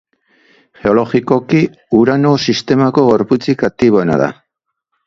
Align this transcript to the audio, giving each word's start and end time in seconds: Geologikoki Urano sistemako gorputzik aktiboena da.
Geologikoki 0.85 1.61
Urano 1.99 2.33
sistemako 2.47 3.07
gorputzik 3.13 3.67
aktiboena 3.71 4.23
da. 4.27 4.37